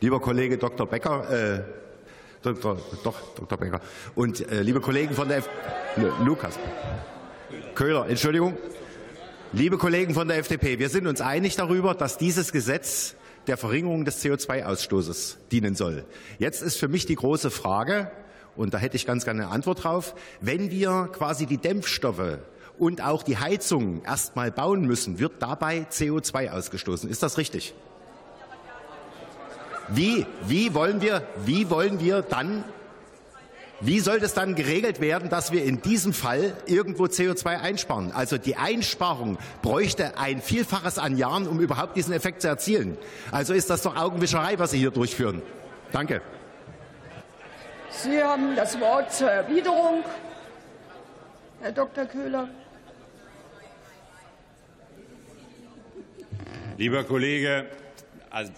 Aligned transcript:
Lieber 0.00 0.18
Kollege 0.18 0.56
Dr. 0.56 0.86
Becker, 0.86 1.30
äh, 1.30 1.62
Dr. 2.42 2.78
Doch, 3.04 3.20
Dr. 3.34 3.58
Becker 3.58 3.80
und 4.14 4.50
äh, 4.50 4.62
liebe 4.62 4.80
Kollegen 4.80 5.14
von 5.14 5.28
der 5.28 5.38
F 5.38 5.48
Lukas 6.24 6.58
Köhler, 7.74 8.08
Entschuldigung. 8.08 8.56
Liebe 9.52 9.76
Kollegen 9.76 10.14
von 10.14 10.28
der 10.28 10.38
FDP, 10.38 10.78
wir 10.78 10.88
sind 10.88 11.06
uns 11.06 11.20
einig 11.20 11.56
darüber, 11.56 11.94
dass 11.94 12.16
dieses 12.16 12.52
Gesetz 12.52 13.14
der 13.46 13.56
Verringerung 13.56 14.04
des 14.04 14.24
CO2-Ausstoßes 14.24 15.36
dienen 15.50 15.74
soll. 15.74 16.04
Jetzt 16.38 16.62
ist 16.62 16.76
für 16.76 16.88
mich 16.88 17.04
die 17.04 17.16
große 17.16 17.50
Frage, 17.50 18.10
und 18.56 18.72
da 18.72 18.78
hätte 18.78 18.96
ich 18.96 19.06
ganz 19.06 19.24
gerne 19.24 19.42
eine 19.42 19.50
Antwort 19.50 19.84
drauf, 19.84 20.14
wenn 20.40 20.70
wir 20.70 21.10
quasi 21.12 21.46
die 21.46 21.58
Dämpfstoffe 21.58 22.38
und 22.78 23.02
auch 23.04 23.22
die 23.22 23.38
Heizung 23.38 24.02
erst 24.04 24.36
mal 24.36 24.50
bauen 24.50 24.86
müssen, 24.86 25.18
wird 25.18 25.32
dabei 25.40 25.86
CO2 25.90 26.50
ausgestoßen. 26.50 27.10
Ist 27.10 27.22
das 27.22 27.36
richtig? 27.36 27.74
Wie, 29.90 30.26
wie, 30.46 30.74
wollen 30.74 31.00
wir, 31.00 31.22
wie 31.44 31.68
wollen 31.70 32.00
wir 32.00 32.22
dann 32.22 32.64
wie 33.82 34.00
soll 34.00 34.20
das 34.20 34.34
dann 34.34 34.56
geregelt 34.56 35.00
werden, 35.00 35.30
dass 35.30 35.52
wir 35.52 35.64
in 35.64 35.80
diesem 35.80 36.12
Fall 36.12 36.52
irgendwo 36.66 37.04
CO2 37.04 37.60
einsparen? 37.60 38.12
Also 38.12 38.36
die 38.36 38.56
Einsparung 38.56 39.38
bräuchte 39.62 40.18
ein 40.18 40.42
Vielfaches 40.42 40.98
an 40.98 41.16
Jahren, 41.16 41.48
um 41.48 41.60
überhaupt 41.60 41.96
diesen 41.96 42.12
Effekt 42.12 42.42
zu 42.42 42.48
erzielen. 42.48 42.98
Also 43.32 43.54
ist 43.54 43.70
das 43.70 43.80
doch 43.80 43.96
Augenwischerei, 43.96 44.58
was 44.58 44.72
Sie 44.72 44.78
hier 44.78 44.90
durchführen. 44.90 45.40
Danke. 45.92 46.20
Sie 47.90 48.22
haben 48.22 48.54
das 48.54 48.78
Wort 48.80 49.12
zur 49.14 49.30
Erwiderung, 49.30 50.04
Herr 51.62 51.72
Dr. 51.72 52.04
Köhler. 52.04 52.48
Lieber 56.76 57.04
Kollege, 57.04 57.66
also 58.28 58.52